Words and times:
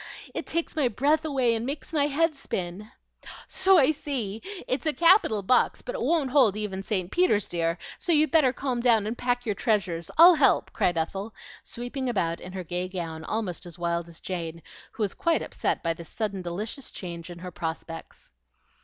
It 0.33 0.47
takes 0.47 0.75
my 0.75 0.87
breath 0.87 1.23
away 1.25 1.53
and 1.53 1.63
makes 1.63 1.93
my 1.93 2.07
head 2.07 2.35
spin." 2.35 2.89
"So 3.47 3.77
I 3.77 3.91
see. 3.91 4.41
It's 4.67 4.87
a 4.87 4.93
capital 4.93 5.43
box, 5.43 5.83
but 5.83 5.93
it 5.93 6.01
won't 6.01 6.31
hold 6.31 6.57
even 6.57 6.81
St. 6.81 7.11
Peter's, 7.11 7.47
dear; 7.47 7.77
so 7.99 8.11
you'd 8.11 8.31
better 8.31 8.51
calm 8.51 8.79
down 8.81 9.05
and 9.05 9.15
pack 9.15 9.45
your 9.45 9.53
treasures. 9.53 10.09
I'll 10.17 10.33
help," 10.33 10.73
cried 10.73 10.97
Ethel, 10.97 11.35
sweeping 11.61 12.09
about 12.09 12.41
in 12.41 12.53
her 12.53 12.63
gay 12.63 12.89
gown, 12.89 13.23
almost 13.25 13.63
as 13.67 13.77
wild 13.77 14.09
as 14.09 14.19
Jane, 14.19 14.63
who 14.93 15.03
was 15.03 15.13
quite 15.13 15.43
upset 15.43 15.83
by 15.83 15.93
this 15.93 16.09
sudden 16.09 16.41
delicious 16.41 16.89
change 16.89 17.29
in 17.29 17.37
her 17.37 17.51
prospects. 17.51 18.31